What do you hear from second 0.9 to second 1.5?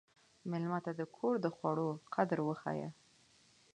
د کور د